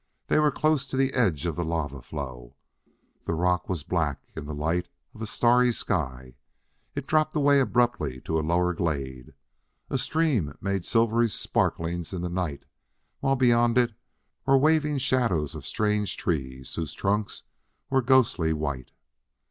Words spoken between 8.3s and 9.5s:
a lower glade.